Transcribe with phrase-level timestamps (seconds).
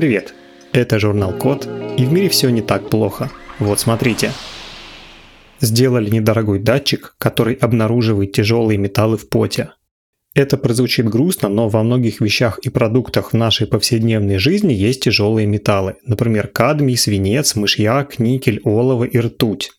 [0.00, 0.32] Привет!
[0.72, 3.30] Это журнал Код, и в мире все не так плохо.
[3.58, 4.32] Вот смотрите.
[5.60, 9.72] Сделали недорогой датчик, который обнаруживает тяжелые металлы в поте.
[10.34, 15.46] Это прозвучит грустно, но во многих вещах и продуктах в нашей повседневной жизни есть тяжелые
[15.46, 19.72] металлы, например, кадмий, свинец, мышьяк, никель, олово и ртуть.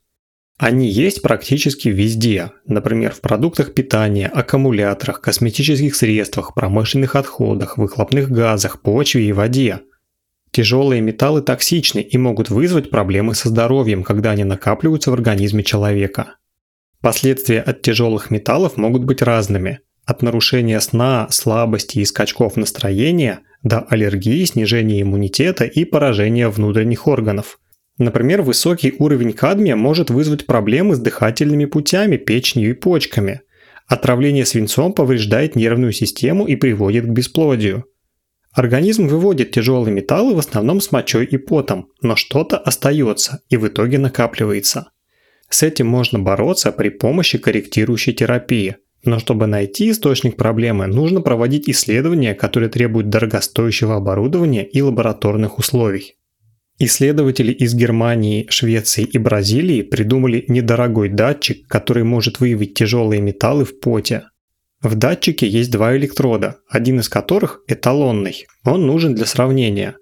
[0.59, 8.81] Они есть практически везде, например, в продуктах питания, аккумуляторах, косметических средствах, промышленных отходах, выхлопных газах,
[8.83, 9.79] почве и воде.
[10.51, 16.35] Тяжелые металлы токсичны и могут вызвать проблемы со здоровьем, когда они накапливаются в организме человека.
[17.01, 19.79] Последствия от тяжелых металлов могут быть разными.
[20.05, 27.59] От нарушения сна, слабости и скачков настроения до аллергии, снижения иммунитета и поражения внутренних органов–
[28.01, 33.41] Например, высокий уровень кадмия может вызвать проблемы с дыхательными путями, печенью и почками.
[33.87, 37.85] Отравление свинцом повреждает нервную систему и приводит к бесплодию.
[38.53, 43.67] Организм выводит тяжелые металлы в основном с мочой и потом, но что-то остается и в
[43.67, 44.91] итоге накапливается.
[45.49, 48.77] С этим можно бороться при помощи корректирующей терапии.
[49.03, 56.17] Но чтобы найти источник проблемы, нужно проводить исследования, которые требуют дорогостоящего оборудования и лабораторных условий.
[56.77, 63.79] Исследователи из Германии, Швеции и Бразилии придумали недорогой датчик, который может выявить тяжелые металлы в
[63.79, 64.23] поте.
[64.81, 69.95] В датчике есть два электрода, один из которых эталонный, он нужен для сравнения.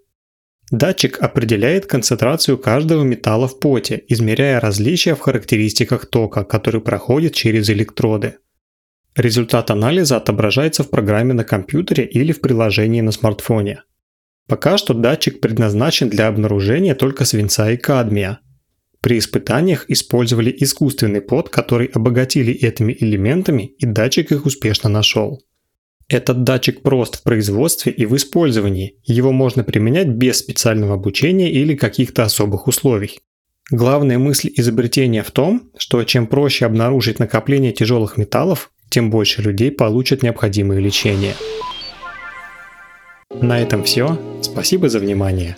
[0.71, 7.69] Датчик определяет концентрацию каждого металла в поте, измеряя различия в характеристиках тока, который проходит через
[7.69, 8.35] электроды.
[9.15, 13.83] Результат анализа отображается в программе на компьютере или в приложении на смартфоне.
[14.47, 18.39] Пока что датчик предназначен для обнаружения только свинца и кадмия.
[19.01, 25.41] При испытаниях использовали искусственный пот, который обогатили этими элементами, и датчик их успешно нашел.
[26.09, 31.75] Этот датчик прост в производстве и в использовании, его можно применять без специального обучения или
[31.75, 33.19] каких-то особых условий.
[33.71, 39.71] Главная мысль изобретения в том, что чем проще обнаружить накопление тяжелых металлов, тем больше людей
[39.71, 41.35] получат необходимое лечение.
[43.41, 44.19] На этом все.
[44.41, 45.57] Спасибо за внимание.